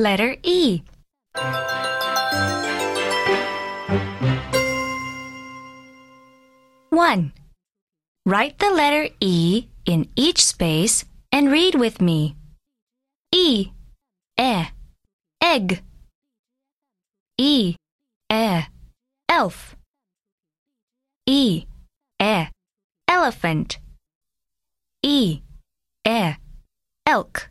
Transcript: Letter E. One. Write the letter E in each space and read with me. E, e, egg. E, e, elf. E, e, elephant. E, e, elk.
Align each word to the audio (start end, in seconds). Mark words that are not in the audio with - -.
Letter 0.00 0.36
E. 0.42 0.80
One. 6.88 7.32
Write 8.24 8.58
the 8.58 8.70
letter 8.70 9.10
E 9.20 9.66
in 9.84 10.08
each 10.16 10.42
space 10.42 11.04
and 11.30 11.52
read 11.52 11.74
with 11.74 12.00
me. 12.00 12.34
E, 13.30 13.72
e, 14.38 14.64
egg. 15.42 15.82
E, 17.36 17.76
e, 18.32 18.62
elf. 19.28 19.76
E, 21.26 21.66
e, 22.18 22.46
elephant. 23.06 23.78
E, 25.02 25.42
e, 26.06 26.36
elk. 27.04 27.50